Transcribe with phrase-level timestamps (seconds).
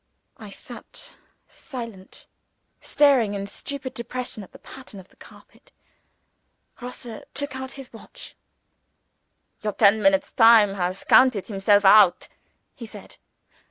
[0.39, 1.13] I sat
[1.47, 2.25] silent;
[2.79, 5.71] staring in stupid depression at the pattern of the carpet.
[6.75, 8.35] Grosse took out his watch.
[9.61, 12.29] "Your ten minutes time has counted himself out,"
[12.73, 13.17] he said.